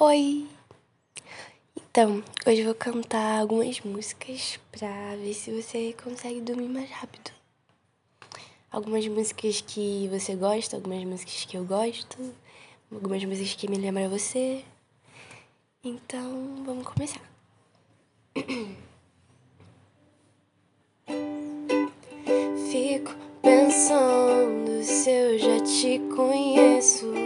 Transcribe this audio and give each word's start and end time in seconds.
Oi! 0.00 0.46
Então, 1.76 2.22
hoje 2.46 2.62
vou 2.62 2.72
cantar 2.72 3.40
algumas 3.40 3.80
músicas 3.80 4.56
pra 4.70 5.16
ver 5.16 5.34
se 5.34 5.50
você 5.50 5.92
consegue 6.04 6.40
dormir 6.40 6.68
mais 6.68 6.88
rápido. 6.88 7.32
Algumas 8.70 9.04
músicas 9.08 9.60
que 9.60 10.06
você 10.06 10.36
gosta, 10.36 10.76
algumas 10.76 11.02
músicas 11.02 11.44
que 11.46 11.56
eu 11.56 11.64
gosto, 11.64 12.32
algumas 12.92 13.24
músicas 13.24 13.54
que 13.54 13.68
me 13.68 13.76
lembram 13.76 14.08
você. 14.08 14.64
Então, 15.82 16.62
vamos 16.64 16.86
começar. 16.86 17.28
Fico 22.70 23.16
pensando 23.42 24.80
se 24.84 25.10
eu 25.10 25.38
já 25.40 25.60
te 25.64 25.98
conheço. 26.14 27.17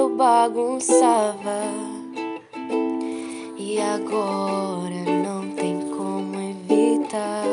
Eu 0.00 0.08
bagunçava. 0.16 1.60
E 3.58 3.78
agora 3.78 5.04
não 5.24 5.50
tem 5.50 5.78
como 5.90 6.40
evitar. 6.40 7.44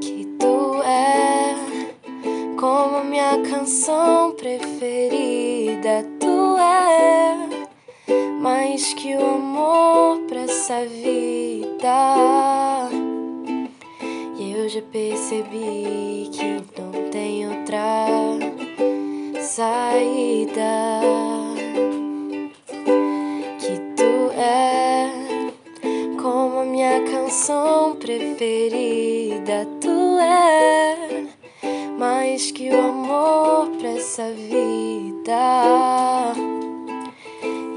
Que 0.00 0.24
tu 0.38 0.82
é 0.82 1.54
como 2.58 3.04
minha 3.04 3.42
canção 3.42 4.32
preferida. 4.32 6.02
Tu 6.18 6.56
é 6.58 7.66
mais 8.40 8.94
que 8.94 9.14
o 9.16 9.34
amor 9.34 10.20
pra 10.20 10.40
essa 10.40 10.86
vida. 10.86 12.88
E 14.38 14.52
eu 14.52 14.66
já 14.66 14.80
percebi 14.80 16.30
que 16.32 16.80
não 16.80 16.85
saída. 19.56 21.00
Que 23.58 23.80
tu 23.96 24.30
é 24.38 25.08
como 26.20 26.60
a 26.60 26.64
minha 26.66 27.00
canção 27.04 27.96
preferida. 27.96 29.66
Tu 29.80 30.18
é 30.18 31.24
mais 31.98 32.50
que 32.50 32.68
o 32.68 32.78
amor 32.78 33.70
pra 33.78 33.92
essa 33.92 34.30
vida. 34.30 36.34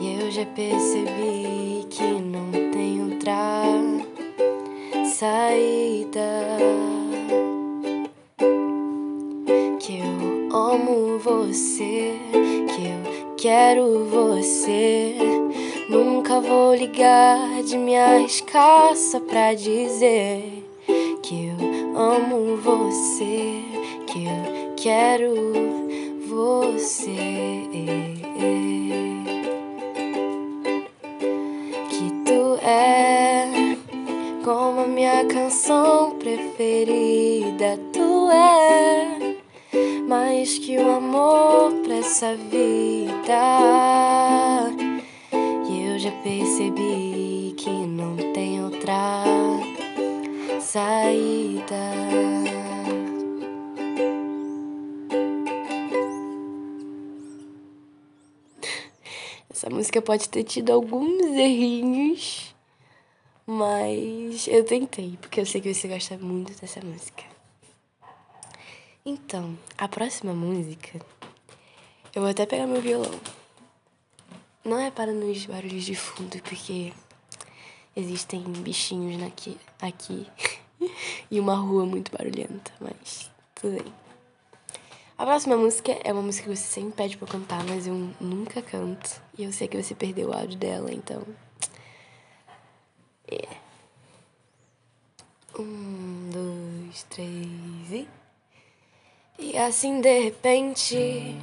E 0.02 0.22
eu 0.22 0.30
já 0.32 0.46
percebi 0.48 1.39
você, 11.20 12.14
que 12.68 12.86
eu 12.88 13.36
quero 13.36 14.06
você. 14.06 15.16
Nunca 15.90 16.40
vou 16.40 16.74
ligar 16.74 17.62
de 17.64 17.78
me 17.78 17.98
arriscar 17.98 18.96
só 18.96 19.20
pra 19.20 19.54
dizer 19.54 20.64
que 21.22 21.48
eu 21.48 21.98
amo 21.98 22.56
você, 22.58 23.62
que 24.08 24.26
eu 24.26 24.74
quero 24.78 25.34
você. 26.28 27.40
Que 31.90 32.12
tu 32.26 32.56
é 32.66 33.76
como 34.44 34.82
a 34.82 34.88
minha 34.88 35.26
canção 35.26 36.12
preferida. 36.12 37.78
Tu 37.92 38.30
é 38.32 39.39
mais 40.10 40.58
que 40.58 40.76
o 40.76 40.90
amor 40.90 41.72
pra 41.84 41.98
essa 41.98 42.36
vida. 42.36 43.38
E 45.70 45.84
eu 45.86 46.00
já 46.00 46.12
percebi 46.24 47.54
que 47.56 47.70
não 47.70 48.16
tem 48.34 48.64
outra 48.64 49.24
saída. 50.60 51.76
Essa 59.48 59.70
música 59.70 60.02
pode 60.02 60.28
ter 60.28 60.44
tido 60.44 60.72
alguns 60.72 61.22
errinhos, 61.22 62.56
mas 63.46 64.48
eu 64.48 64.64
tentei, 64.64 65.20
porque 65.22 65.40
eu 65.40 65.46
sei 65.46 65.62
que 65.62 65.72
você 65.72 65.88
gosta 65.88 66.18
muito 66.18 66.60
dessa 66.60 66.82
música. 66.82 67.39
Então, 69.06 69.58
a 69.78 69.88
próxima 69.88 70.34
música, 70.34 71.00
eu 72.14 72.22
vou 72.22 72.30
até 72.30 72.46
pegar 72.46 72.68
meu 72.68 72.82
violão. 72.82 73.20
Não 74.64 74.78
é 74.78 74.92
para 74.92 75.14
nos 75.14 75.46
barulhos 75.46 75.86
de 75.86 75.96
fundo, 75.96 76.38
porque 76.44 76.92
existem 77.96 78.44
bichinhos 78.44 79.24
aqui, 79.24 79.58
aqui 79.82 80.28
e 81.32 81.40
uma 81.40 81.56
rua 81.56 81.86
muito 81.86 82.12
barulhenta, 82.12 82.72
mas 82.80 83.32
tudo 83.56 83.82
bem. 83.82 83.94
A 85.18 85.26
próxima 85.26 85.56
música 85.56 85.92
é 86.04 86.12
uma 86.12 86.22
música 86.22 86.50
que 86.50 86.56
você 86.56 86.64
sempre 86.64 86.94
pede 86.94 87.18
pra 87.18 87.28
eu 87.28 87.32
cantar, 87.32 87.64
mas 87.66 87.88
eu 87.88 87.94
nunca 88.20 88.62
canto. 88.62 89.22
E 89.38 89.44
eu 89.44 89.52
sei 89.52 89.68
que 89.68 89.82
você 89.82 89.96
perdeu 89.96 90.30
o 90.30 90.34
áudio 90.34 90.58
dela, 90.58 90.94
então. 90.94 91.24
É. 93.28 93.48
Um, 95.58 96.30
dois, 96.32 97.04
três 97.04 97.92
e. 97.92 98.08
E 99.42 99.58
assim 99.58 100.02
de 100.02 100.20
repente. 100.20 101.36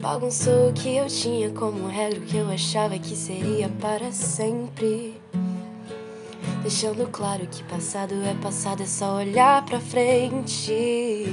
Bagunçou 0.00 0.68
o 0.68 0.72
que 0.72 0.96
eu 0.96 1.06
tinha 1.06 1.48
como 1.50 1.86
regra, 1.86 2.20
que 2.20 2.36
eu 2.36 2.50
achava 2.50 2.98
que 2.98 3.16
seria 3.16 3.70
para 3.80 4.12
sempre. 4.12 5.14
Deixando 6.60 7.08
claro 7.10 7.46
que 7.46 7.62
passado 7.64 8.14
é 8.22 8.34
passado, 8.34 8.82
é 8.82 8.86
só 8.86 9.16
olhar 9.16 9.64
pra 9.64 9.80
frente. 9.80 11.26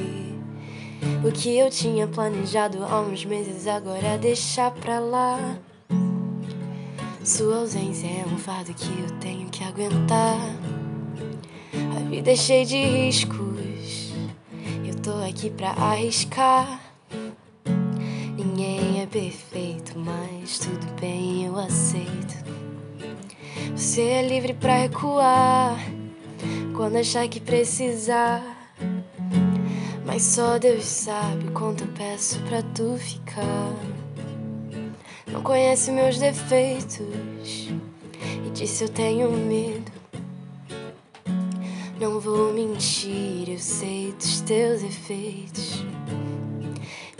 O 1.23 1.31
que 1.33 1.57
eu 1.57 1.69
tinha 1.69 2.07
planejado 2.07 2.85
há 2.85 3.01
uns 3.01 3.25
meses 3.25 3.67
agora 3.67 4.17
deixar 4.17 4.71
pra 4.71 4.99
lá. 4.99 5.57
Sua 7.23 7.57
ausência 7.57 8.07
é 8.07 8.25
um 8.25 8.37
fardo 8.37 8.73
que 8.73 8.87
eu 9.01 9.19
tenho 9.19 9.49
que 9.49 9.63
aguentar. 9.63 10.39
A 11.97 12.09
vida 12.09 12.31
é 12.31 12.35
cheia 12.35 12.65
de 12.65 12.77
riscos. 12.77 13.48
Aqui 15.29 15.51
pra 15.51 15.69
arriscar. 15.69 16.81
Ninguém 18.35 19.03
é 19.03 19.05
perfeito, 19.05 19.93
mas 19.95 20.57
tudo 20.57 20.99
bem, 20.99 21.45
eu 21.45 21.55
aceito. 21.55 22.33
Você 23.75 24.01
é 24.01 24.27
livre 24.27 24.55
pra 24.55 24.79
recuar 24.79 25.77
quando 26.75 26.95
achar 26.95 27.27
que 27.27 27.39
precisar. 27.39 28.41
Mas 30.03 30.23
só 30.23 30.57
Deus 30.57 30.85
sabe 30.85 31.51
quanto 31.51 31.83
eu 31.83 31.89
peço 31.89 32.39
pra 32.41 32.63
tu 32.63 32.97
ficar. 32.97 33.75
Não 35.31 35.43
conhece 35.43 35.91
meus 35.91 36.17
defeitos 36.17 37.69
e 38.45 38.49
disse 38.51 38.83
eu 38.83 38.89
tenho 38.89 39.31
medo. 39.31 39.98
Não 41.99 42.17
vou 42.17 42.53
mentir, 42.53 43.49
eu 43.49 43.57
sei 43.59 44.13
dos 44.13 44.39
teus 44.39 44.81
efeitos. 44.81 45.83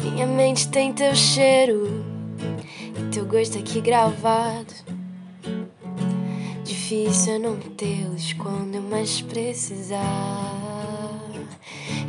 Minha 0.02 0.26
mente 0.26 0.70
tem 0.70 0.94
teu 0.94 1.14
cheiro 1.14 2.02
e 2.98 3.12
teu 3.12 3.26
gosto 3.26 3.58
aqui 3.58 3.81
gravado. 3.81 4.74
Difícil 6.64 7.34
é 7.34 7.40
não 7.40 7.58
tê-los 7.58 8.31
quando 8.31 8.76
eu 8.76 8.81
mais 8.81 9.20
precisar. 9.20 10.00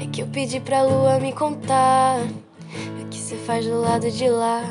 É 0.01 0.07
que 0.07 0.23
eu 0.23 0.29
pedi 0.29 0.61
pra 0.61 0.85
lua 0.85 1.19
me 1.19 1.33
contar 1.33 2.21
o 3.03 3.09
que 3.09 3.19
você 3.19 3.35
faz 3.35 3.67
do 3.67 3.81
lado 3.81 4.09
de 4.09 4.29
lá. 4.29 4.63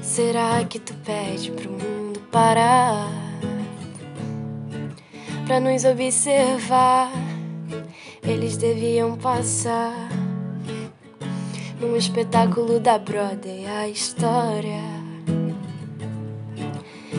Será 0.00 0.64
que 0.64 0.78
tu 0.78 0.94
pede 1.04 1.50
pro 1.50 1.70
mundo 1.70 2.18
parar? 2.32 3.19
Pra 5.50 5.58
nos 5.58 5.84
observar, 5.84 7.10
eles 8.22 8.56
deviam 8.56 9.16
passar 9.16 10.08
num 11.80 11.96
espetáculo 11.96 12.78
da 12.78 12.96
Broadway 12.96 13.66
a 13.66 13.88
história 13.88 14.80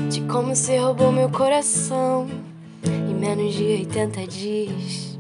de 0.09 0.21
como 0.21 0.55
você 0.55 0.77
roubou 0.77 1.11
meu 1.11 1.29
coração 1.29 2.25
em 2.85 3.13
menos 3.13 3.53
de 3.53 3.65
80 3.65 4.27
dias. 4.27 5.19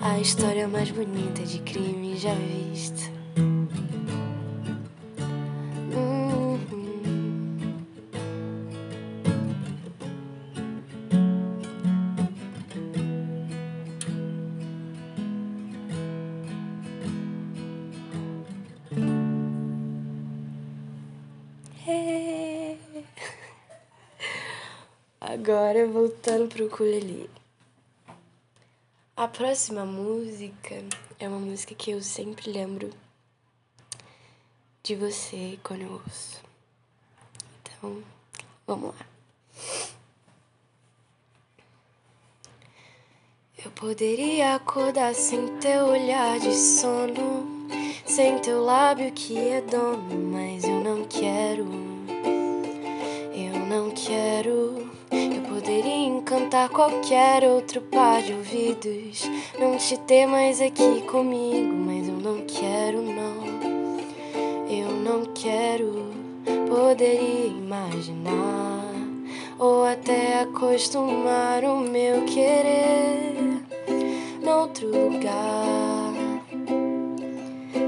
A 0.00 0.20
história 0.20 0.68
mais 0.68 0.88
bonita 0.92 1.42
de 1.42 1.58
crime 1.58 2.16
já 2.16 2.32
vista. 2.32 3.21
Agora 25.72 25.88
voltando 25.88 26.48
pro 26.50 26.66
ukulele. 26.66 27.30
A 29.16 29.26
próxima 29.26 29.86
música 29.86 30.84
é 31.18 31.26
uma 31.26 31.38
música 31.38 31.74
que 31.74 31.92
eu 31.92 32.02
sempre 32.02 32.50
lembro 32.50 32.90
de 34.82 34.94
você 34.94 35.58
quando 35.62 35.80
eu 35.80 35.92
ouço. 35.92 36.42
Então, 37.62 38.02
vamos 38.66 38.94
lá. 38.94 39.06
Eu 43.64 43.70
poderia 43.70 44.56
acordar 44.56 45.14
sem 45.14 45.56
teu 45.56 45.86
olhar 45.86 46.38
de 46.38 46.52
sono, 46.52 47.66
sem 48.04 48.38
teu 48.40 48.62
lábio 48.62 49.10
que 49.12 49.38
é 49.38 49.62
dono, 49.62 50.32
mas 50.32 50.64
eu 50.64 50.84
não 50.84 51.06
quero. 51.08 51.64
Eu 53.34 53.58
não 53.66 53.90
quero 53.92 54.81
encantar 56.32 56.70
qualquer 56.70 57.44
outro 57.44 57.82
par 57.82 58.22
de 58.22 58.32
ouvidos. 58.32 59.28
Não 59.58 59.76
te 59.76 59.98
ter 59.98 60.26
mais 60.26 60.62
aqui 60.62 61.02
comigo, 61.02 61.74
mas 61.74 62.08
eu 62.08 62.14
não 62.14 62.40
quero, 62.46 63.02
não. 63.02 63.42
Eu 64.66 64.92
não 64.92 65.26
quero, 65.34 66.10
poderia 66.68 67.48
imaginar 67.48 68.94
ou 69.58 69.84
até 69.84 70.40
acostumar 70.40 71.64
o 71.64 71.80
meu 71.80 72.24
querer 72.24 73.34
noutro 74.42 74.88
lugar. 74.88 76.12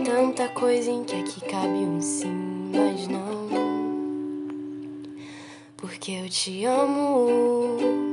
Tanta 0.05 0.49
coisa 0.49 0.91
em 0.91 1.03
que 1.03 1.17
aqui 1.17 1.41
cabe 1.41 1.79
um 1.79 2.01
sim, 2.01 2.71
mas 2.73 3.09
não 3.09 3.45
porque 5.77 6.13
eu 6.13 6.29
te 6.29 6.65
amo 6.65 8.04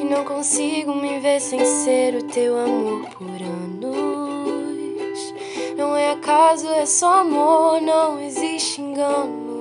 e 0.00 0.04
não 0.04 0.24
consigo 0.24 0.94
me 0.94 1.18
ver 1.20 1.40
sem 1.40 1.64
ser 1.64 2.14
o 2.14 2.22
teu 2.22 2.58
amor 2.58 3.06
por 3.10 3.28
anos. 3.28 5.34
Não 5.76 5.94
é 5.94 6.12
acaso, 6.12 6.66
é 6.68 6.86
só 6.86 7.20
amor, 7.20 7.82
não 7.82 8.18
existe 8.20 8.80
engano 8.80 9.60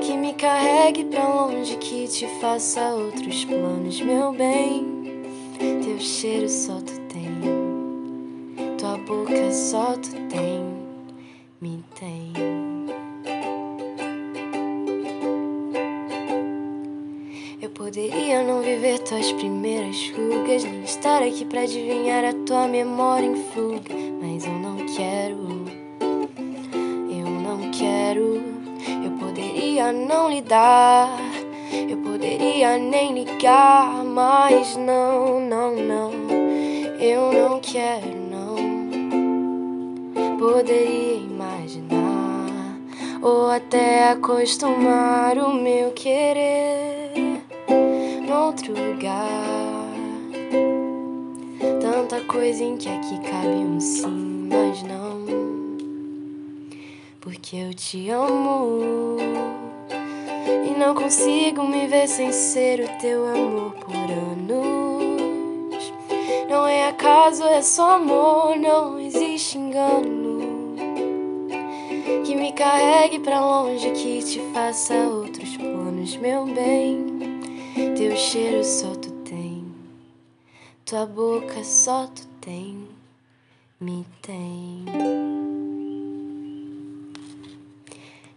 que 0.00 0.16
me 0.16 0.32
carregue 0.34 1.04
pra 1.04 1.26
longe, 1.26 1.76
que 1.76 2.08
te 2.08 2.26
faça 2.40 2.94
outros 2.94 3.44
planos, 3.44 4.00
meu 4.00 4.32
bem. 4.32 5.22
Teu 5.58 5.98
cheiro 5.98 6.48
só 6.48 6.74
tu 6.74 6.98
tem, 7.08 7.40
tua 8.78 8.96
boca 8.98 9.50
só 9.52 9.92
tu 9.92 10.10
tem, 10.28 10.64
me 11.60 11.84
tem. 11.98 12.53
Poderia 17.94 18.42
não 18.42 18.60
viver 18.60 18.98
tuas 18.98 19.30
primeiras 19.30 20.06
fugas, 20.06 20.64
nem 20.64 20.82
estar 20.82 21.22
aqui 21.22 21.44
pra 21.44 21.60
adivinhar 21.60 22.24
a 22.24 22.32
tua 22.44 22.66
memória 22.66 23.24
em 23.24 23.36
fuga. 23.52 23.94
Mas 24.20 24.44
eu 24.44 24.52
não 24.52 24.78
quero, 24.84 25.64
eu 27.08 27.30
não 27.30 27.70
quero. 27.70 28.42
Eu 29.04 29.12
poderia 29.12 29.92
não 29.92 30.28
lidar, 30.28 31.08
eu 31.88 31.96
poderia 31.98 32.78
nem 32.78 33.14
ligar, 33.14 34.02
mas 34.04 34.76
não, 34.76 35.38
não, 35.38 35.76
não. 35.76 36.10
Eu 36.98 37.32
não 37.32 37.60
quero, 37.60 38.08
não. 38.28 38.56
Poderia 40.36 41.14
imaginar 41.14 42.76
ou 43.22 43.52
até 43.52 44.08
acostumar 44.08 45.38
o 45.38 45.54
meu 45.54 45.92
querer 45.92 47.03
outro 48.54 48.72
lugar. 48.72 49.90
Tanta 51.80 52.20
coisa 52.20 52.62
em 52.62 52.76
que 52.76 52.88
aqui 52.88 53.18
cabe 53.18 53.48
um 53.48 53.80
sim, 53.80 54.48
mas 54.48 54.80
não. 54.84 55.24
Porque 57.20 57.56
eu 57.56 57.74
te 57.74 58.08
amo 58.10 59.16
e 60.68 60.78
não 60.78 60.94
consigo 60.94 61.66
me 61.66 61.88
ver 61.88 62.06
sem 62.06 62.30
ser 62.30 62.80
o 62.80 63.00
teu 63.00 63.26
amor 63.26 63.72
por 63.72 63.96
anos. 63.96 65.92
Não 66.48 66.64
é 66.64 66.88
acaso, 66.88 67.42
é 67.42 67.60
só 67.60 67.96
amor, 67.96 68.56
não 68.56 69.00
existe 69.00 69.58
engano. 69.58 70.76
Que 72.24 72.36
me 72.36 72.52
carregue 72.52 73.18
pra 73.18 73.40
longe, 73.40 73.90
que 73.90 74.22
te 74.22 74.40
faça 74.52 74.94
outros 74.94 75.56
planos, 75.56 76.16
meu 76.18 76.44
bem. 76.44 77.33
Teu 77.92 78.16
cheiro 78.16 78.64
só 78.64 78.94
tu 78.96 79.10
tem, 79.22 79.72
tua 80.84 81.04
boca 81.04 81.62
só 81.62 82.06
tu 82.06 82.26
tem, 82.40 82.88
me 83.78 84.04
tem. 84.22 84.84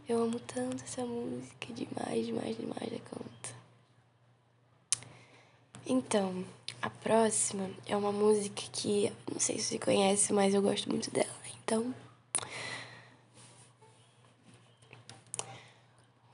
Eu 0.08 0.24
amo 0.24 0.40
tanto 0.40 0.84
essa 0.84 1.04
música, 1.06 1.74
demais, 1.74 2.26
demais, 2.28 2.58
demais 2.58 2.92
da 2.92 3.00
conta. 3.10 3.50
Então, 5.86 6.44
a 6.82 6.90
próxima 6.90 7.70
é 7.88 7.96
uma 7.96 8.12
música 8.12 8.62
que 8.72 9.12
não 9.32 9.40
sei 9.40 9.58
se 9.58 9.70
você 9.70 9.80
conhece, 9.80 10.34
mas 10.34 10.54
eu 10.54 10.62
gosto 10.62 10.90
muito 10.90 11.10
dela. 11.10 11.28
Então, 11.64 11.94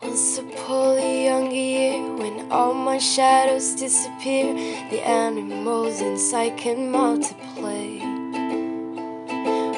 Once 0.04 0.38
upon 0.38 1.13
a 1.34 1.40
young 1.40 1.52
year, 1.52 2.16
when 2.18 2.52
all 2.52 2.74
my 2.74 2.98
shadows 2.98 3.76
disappear, 3.76 4.54
the 4.90 5.02
animals 5.02 6.00
inside 6.02 6.58
can 6.58 6.92
multiply. 6.92 7.86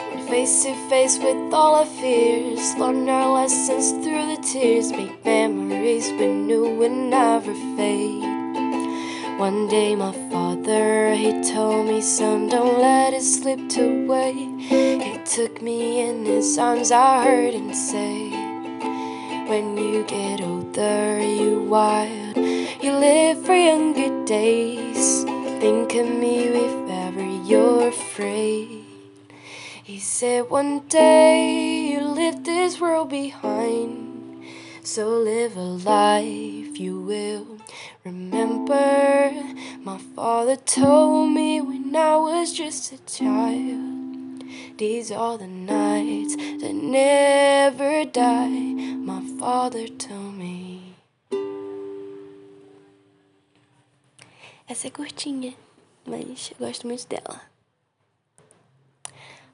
When 0.10 0.28
face 0.28 0.64
to 0.64 0.76
face 0.90 1.18
with 1.18 1.54
all 1.54 1.76
our 1.76 1.86
fears, 1.86 2.76
learn 2.78 3.08
our 3.08 3.42
lessons 3.42 3.92
through 4.04 4.36
the 4.36 4.42
tears, 4.42 4.92
make 4.92 5.24
memories 5.24 6.12
we 6.12 6.28
knew 6.28 6.76
would 6.78 6.92
never 6.92 7.54
fade. 7.78 8.24
One 9.40 9.68
day, 9.68 9.96
my 9.96 10.12
father, 10.32 11.14
he 11.14 11.42
told 11.42 11.88
me, 11.88 12.02
son, 12.02 12.50
don't 12.50 12.80
let 12.80 13.14
it 13.14 13.24
slip 13.24 13.60
away. 13.78 14.34
He 14.34 15.20
took 15.26 15.62
me 15.62 16.02
in 16.02 16.26
his 16.26 16.58
arms, 16.58 16.92
I 16.92 17.24
heard 17.26 17.54
him 17.54 17.74
say. 17.74 18.35
When 19.48 19.78
you 19.78 20.04
get 20.06 20.42
older, 20.42 21.22
you 21.22 21.62
wild. 21.70 22.36
You 22.36 22.94
live 22.94 23.46
for 23.46 23.54
younger 23.54 24.26
days. 24.26 25.24
Think 25.62 25.94
of 25.94 26.08
me 26.10 26.46
if 26.46 26.90
ever 26.90 27.24
you're 27.24 27.90
afraid. 27.90 28.86
He 29.84 30.00
said, 30.00 30.50
One 30.50 30.88
day 30.88 31.92
you 31.92 32.02
leave 32.02 32.44
this 32.44 32.82
world 32.82 33.12
behind. 33.12 34.44
So 34.82 35.10
live 35.10 35.56
a 35.56 35.62
life 35.62 36.80
you 36.80 37.00
will 37.00 37.46
remember. 38.04 39.32
My 39.84 40.00
father 40.16 40.56
told 40.56 41.34
me 41.34 41.62
when 41.62 41.96
I 41.96 42.18
was 42.18 42.52
just 42.52 42.92
a 42.94 42.98
child. 43.06 44.44
These 44.78 45.12
are 45.12 45.38
the 45.38 45.48
nights 45.48 46.36
that 46.36 46.74
never 46.74 48.06
die. 48.06 48.65
My 49.46 49.52
father 49.52 49.88
told 49.90 50.40
me. 50.40 50.96
Essa 54.68 54.88
é 54.88 54.90
curtinha, 54.90 55.54
mas 56.04 56.50
eu 56.50 56.66
gosto 56.66 56.88
muito 56.88 57.06
dela. 57.08 57.40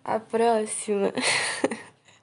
A 0.05 0.17
próxima. 0.17 1.11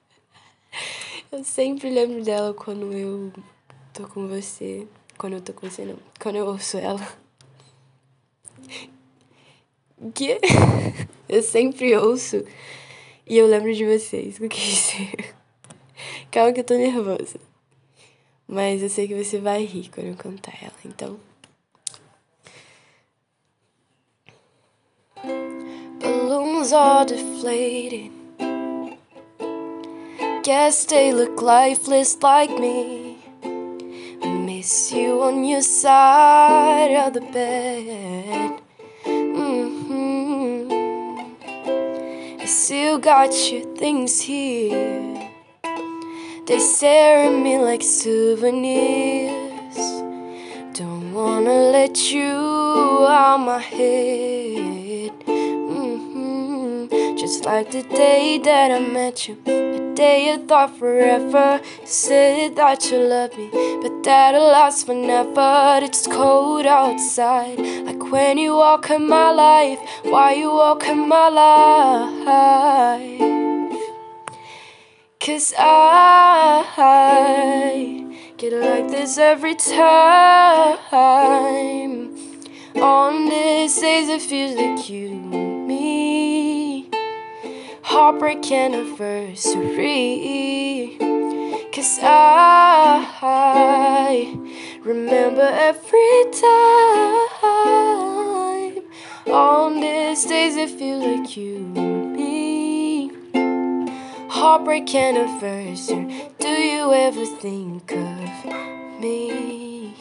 eu 1.31 1.43
sempre 1.43 1.91
lembro 1.91 2.23
dela 2.23 2.55
quando 2.55 2.91
eu 2.91 3.31
tô 3.93 4.07
com 4.07 4.27
você. 4.27 4.87
Quando 5.15 5.33
eu 5.33 5.41
tô 5.41 5.53
com 5.53 5.69
você, 5.69 5.85
não. 5.85 5.99
Quando 6.19 6.37
eu 6.37 6.47
ouço 6.47 6.75
ela. 6.75 7.07
Que? 10.15 10.39
Eu 11.29 11.43
sempre 11.43 11.95
ouço 11.95 12.43
E 13.27 13.37
eu 13.37 13.45
lembro 13.45 13.71
de 13.71 13.85
vocês, 13.85 14.37
o 14.37 14.39
que 14.39 14.49
quis 14.49 14.63
dizer. 14.63 15.35
Calma 16.31 16.51
que 16.51 16.61
eu 16.61 16.63
tô 16.63 16.73
nervosa. 16.73 17.48
Mas 18.51 18.81
eu 18.81 18.89
sei 18.89 19.07
que 19.07 19.13
você 19.13 19.37
vai 19.37 19.63
rir 19.63 19.91
quando 19.93 20.07
eu 20.07 20.15
cantar 20.15 20.55
ela, 20.59 20.73
então. 20.83 21.19
Balloons 25.99 26.73
are 26.73 27.05
deflated. 27.05 28.11
Guess 30.41 30.85
they 30.85 31.13
look 31.13 31.39
lifeless 31.43 32.17
like 32.23 32.51
me. 32.59 33.19
Miss 34.23 34.91
you 34.91 35.21
on 35.21 35.43
your 35.43 35.61
side 35.61 36.95
of 37.05 37.13
the 37.13 37.21
bed. 37.21 38.59
Mm-hmm. 39.05 40.71
I 42.41 42.45
still 42.45 42.97
got 42.97 43.31
your 43.51 43.75
things 43.75 44.21
here. 44.21 45.28
They 46.49 46.57
stare 46.57 47.27
at 47.27 47.43
me 47.43 47.59
like 47.59 47.83
souvenirs. 47.83 49.77
Don't 50.73 51.13
wanna 51.13 51.69
let 51.69 52.11
you 52.11 53.05
out 53.07 53.37
my 53.37 53.59
head. 53.59 55.11
Mm-hmm. 55.27 57.17
Just 57.17 57.45
like 57.45 57.69
the 57.69 57.83
day 57.83 58.39
that 58.39 58.71
I 58.71 58.79
met 58.79 59.27
you. 59.27 59.37
The 59.45 59.93
day 59.93 60.33
I 60.33 60.37
thought 60.37 60.75
forever. 60.75 61.61
Said 61.85 62.55
that 62.55 62.89
you 62.89 62.97
love 62.97 63.37
me, 63.37 63.51
but 63.83 64.01
that'll 64.01 64.47
last 64.47 64.87
forever. 64.87 65.85
It's 65.85 66.07
cold 66.07 66.65
outside. 66.65 67.59
Like 67.59 68.11
when 68.11 68.39
you 68.39 68.55
walk 68.55 68.89
in 68.89 69.07
my 69.07 69.29
life. 69.29 69.77
Why 70.01 70.33
you 70.33 70.49
walk 70.49 70.87
in 70.87 71.07
my 71.07 71.29
life? 71.29 73.48
Cause 75.29 75.53
I 75.59 76.63
get 78.35 78.51
like 78.51 78.89
this 78.89 79.19
every 79.19 79.53
time. 79.53 80.79
On 82.75 83.29
this 83.29 83.79
days, 83.79 84.09
it 84.09 84.23
feels 84.23 84.55
like 84.55 84.89
you, 84.89 85.11
me. 85.11 86.89
Heartbreak 87.83 88.51
anniversary. 88.51 90.97
Cause 91.73 91.99
I 92.01 93.05
remember 94.81 95.43
every 95.43 96.25
time. 96.41 97.19
On 99.31 99.79
this 99.79 100.25
days, 100.25 100.55
it 100.55 100.71
feels 100.71 101.03
like 101.03 101.37
you, 101.37 102.08
heartbreak 104.39 104.95
anniversary. 104.95 106.31
Do 106.39 106.47
you 106.47 106.93
ever 106.93 107.25
think 107.25 107.91
of 107.91 108.45
me? 109.01 109.93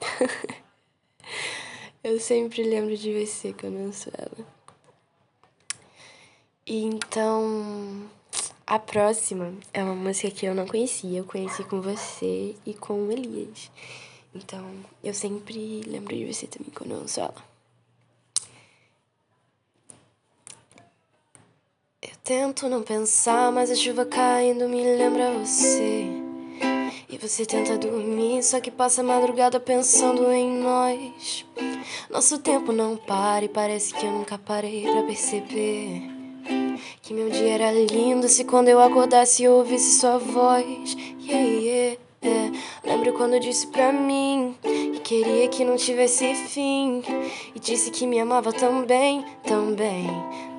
eu 2.04 2.20
sempre 2.20 2.62
lembro 2.62 2.96
de 2.96 3.26
você 3.26 3.52
quando 3.52 3.78
eu 3.78 3.86
ouço 3.86 4.08
ela. 4.16 4.46
E 6.64 6.84
então, 6.84 8.08
a 8.64 8.78
próxima 8.78 9.52
é 9.72 9.82
uma 9.82 9.96
música 9.96 10.30
que 10.30 10.46
eu 10.46 10.54
não 10.54 10.68
conhecia. 10.68 11.18
Eu 11.18 11.24
conheci 11.24 11.64
com 11.64 11.80
você 11.80 12.54
e 12.64 12.72
com 12.72 13.08
o 13.08 13.10
Elias. 13.10 13.68
Então, 14.32 14.64
eu 15.02 15.12
sempre 15.12 15.82
lembro 15.88 16.14
de 16.16 16.32
você 16.32 16.46
também 16.46 16.70
quando 16.72 16.92
eu 16.92 17.00
ouço 17.00 17.18
ela. 17.18 17.53
Tento 22.24 22.70
não 22.70 22.80
pensar, 22.80 23.52
mas 23.52 23.70
a 23.70 23.74
chuva 23.74 24.06
caindo 24.06 24.66
me 24.66 24.82
lembra 24.82 25.30
você. 25.32 26.06
E 27.06 27.18
você 27.18 27.44
tenta 27.44 27.76
dormir, 27.76 28.42
só 28.42 28.60
que 28.60 28.70
passa 28.70 29.02
a 29.02 29.04
madrugada 29.04 29.60
pensando 29.60 30.32
em 30.32 30.58
nós. 30.58 31.44
Nosso 32.10 32.38
tempo 32.38 32.72
não 32.72 32.96
para 32.96 33.44
e 33.44 33.48
parece 33.48 33.92
que 33.92 34.06
eu 34.06 34.10
nunca 34.10 34.38
parei 34.38 34.84
pra 34.90 35.02
perceber. 35.02 36.02
Que 37.02 37.12
meu 37.12 37.28
dia 37.28 37.56
era 37.56 37.70
lindo 37.70 38.26
se 38.26 38.44
quando 38.44 38.68
eu 38.68 38.80
acordasse 38.80 39.44
eu 39.44 39.52
ouvisse 39.52 40.00
sua 40.00 40.16
voz. 40.16 40.96
Yeah, 41.20 41.46
yeah, 41.46 41.96
yeah. 42.24 42.58
Lembro 42.84 43.12
quando 43.12 43.38
disse 43.38 43.66
pra 43.66 43.92
mim 43.92 44.56
que 44.62 45.00
queria 45.00 45.46
que 45.48 45.62
não 45.62 45.76
tivesse 45.76 46.34
fim. 46.34 47.02
E 47.54 47.60
disse 47.60 47.90
que 47.90 48.06
me 48.06 48.18
amava 48.18 48.50
também, 48.50 49.22
também, 49.46 50.06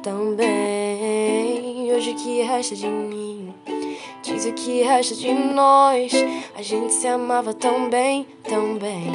também. 0.04 1.55
Hoje 1.92 2.12
o 2.12 2.16
que 2.16 2.42
resta 2.42 2.76
de 2.76 2.88
mim? 2.88 3.54
Diz 4.24 4.46
o 4.46 4.54
que 4.54 4.82
resta 4.82 5.14
de 5.16 5.32
nós. 5.34 6.12
A 6.56 6.62
gente 6.62 6.92
se 6.94 7.08
amava 7.08 7.54
tão 7.54 7.90
bem, 7.90 8.26
tão 8.44 8.76
bem, 8.78 9.12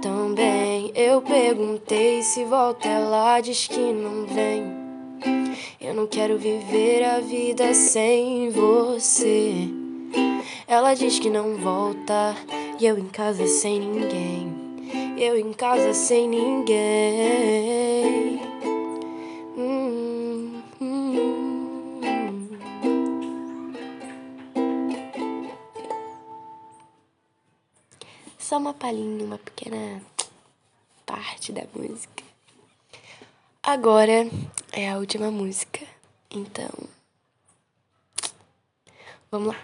tão 0.00 0.32
bem. 0.32 0.92
Eu 0.94 1.20
perguntei 1.20 2.22
se 2.22 2.44
volta, 2.44 2.88
ela 2.88 3.40
diz 3.40 3.66
que 3.66 3.80
não 3.80 4.24
vem. 4.26 4.64
Eu 5.80 5.94
não 5.94 6.06
quero 6.06 6.38
viver 6.38 7.02
a 7.04 7.18
vida 7.18 7.74
sem 7.74 8.50
você. 8.50 9.68
Ela 10.68 10.94
diz 10.94 11.18
que 11.18 11.28
não 11.28 11.56
volta 11.56 12.36
e 12.78 12.86
eu 12.86 12.96
em 12.98 13.08
casa 13.08 13.46
sem 13.46 13.80
ninguém. 13.80 14.52
Eu 15.18 15.36
em 15.36 15.52
casa 15.52 15.92
sem 15.92 16.28
ninguém. 16.28 17.72
Palhinha, 28.82 29.24
uma 29.24 29.38
pequena 29.38 30.02
parte 31.06 31.52
da 31.52 31.62
música. 31.72 32.24
Agora 33.62 34.28
é 34.72 34.90
a 34.90 34.98
última 34.98 35.30
música, 35.30 35.86
então. 36.28 36.68
Vamos 39.30 39.54
lá. 39.54 39.60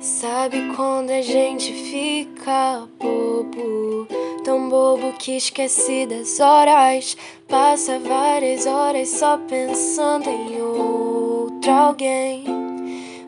Sabe 0.00 0.74
quando 0.74 1.10
a 1.10 1.20
gente 1.20 1.70
fica 1.70 2.88
bobo, 2.98 4.08
tão 4.42 4.70
bobo 4.70 5.12
que 5.18 5.36
esquece 5.36 6.06
das 6.06 6.40
horas, 6.40 7.14
passa 7.46 7.98
várias 7.98 8.64
horas 8.64 9.10
só 9.10 9.36
pensando 9.36 10.30
em 10.30 10.62
outro 10.62 11.70
alguém. 11.70 12.53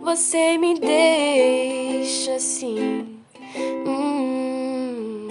Você 0.06 0.56
me 0.56 0.78
deixa 0.78 2.36
assim. 2.36 3.18
Hum, 3.84 5.26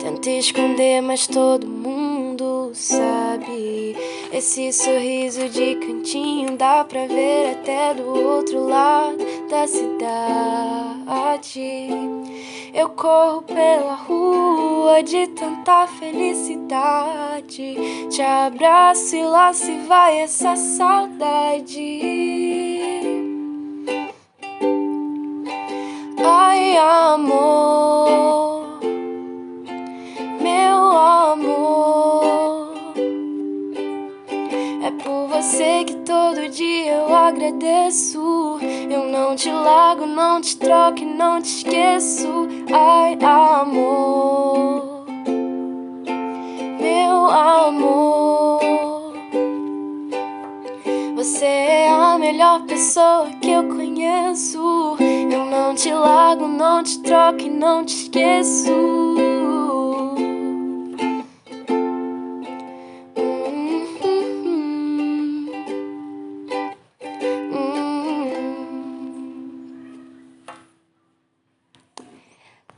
tentei 0.00 0.40
esconder, 0.40 1.00
mas 1.00 1.28
todo 1.28 1.64
mundo 1.64 2.72
sabe. 2.74 3.96
Esse 4.32 4.72
sorriso 4.72 5.48
de 5.50 5.76
cantinho 5.76 6.56
dá 6.56 6.82
pra 6.82 7.06
ver 7.06 7.52
até 7.52 7.94
do 7.94 8.08
outro 8.08 8.66
lado 8.66 9.18
da 9.48 9.68
cidade. 9.68 10.98
Eu 12.74 12.88
corro 12.88 13.42
pela 13.42 13.94
rua 13.94 15.00
de 15.04 15.28
tanta 15.28 15.86
felicidade. 15.86 17.76
Te 18.10 18.20
abraço 18.20 19.14
e 19.14 19.22
lá 19.22 19.52
se 19.52 19.76
vai 19.86 20.22
essa 20.22 20.56
saudade. 20.56 22.47
Amor, 26.78 28.80
meu 30.40 30.76
amor. 30.76 32.68
É 34.82 34.90
por 35.02 35.28
você 35.28 35.84
que 35.84 35.96
todo 35.96 36.48
dia 36.48 36.94
eu 36.94 37.14
agradeço. 37.14 38.58
Eu 38.90 39.04
não 39.04 39.36
te 39.36 39.50
largo, 39.50 40.06
não 40.06 40.40
te 40.40 40.56
troco 40.56 40.98
não 41.18 41.42
te 41.42 41.48
esqueço. 41.48 42.46
Ai, 42.72 43.18
amor, 43.20 45.04
meu 46.80 47.26
amor. 47.26 48.60
Você 51.16 51.44
é 51.44 51.90
a 51.90 52.16
melhor 52.18 52.62
pessoa 52.62 53.28
que 53.40 53.50
eu 53.50 53.64
conheço. 53.64 54.96
Não 55.50 55.74
te 55.74 55.90
largo, 55.90 56.46
não 56.46 56.82
te 56.82 57.02
troco 57.02 57.40
e 57.40 57.48
não 57.48 57.84
te 57.84 57.94
esqueço. 57.94 58.70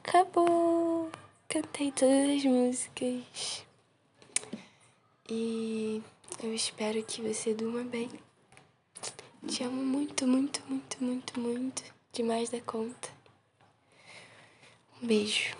Acabou. 0.04 1.10
Cantei 1.48 1.90
todas 1.90 2.36
as 2.36 2.44
músicas. 2.44 3.64
E 5.28 6.02
eu 6.42 6.54
espero 6.54 7.02
que 7.02 7.20
você 7.20 7.52
durma 7.52 7.82
bem. 7.82 8.08
Te 9.48 9.64
amo 9.64 9.82
muito, 9.82 10.26
muito, 10.26 10.62
muito, 10.68 11.02
muito, 11.02 11.40
muito. 11.40 11.99
Demais 12.20 12.50
da 12.50 12.60
conta. 12.60 13.08
Um 15.02 15.06
beijo. 15.06 15.56